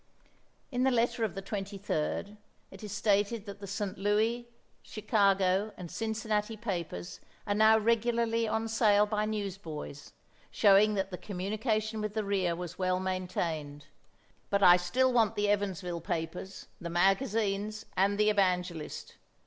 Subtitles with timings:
[0.71, 2.35] In the letter of the 23d
[2.71, 3.99] it is stated that the St.
[3.99, 4.47] Louis,
[4.81, 10.13] Chicago, and Cincinnati papers are now regularly on sale by newsboys,
[10.49, 13.85] showing that the communication with the rear was well maintained,
[14.49, 19.17] but I still want the Evansville papers, the magazines and the "Evangelist."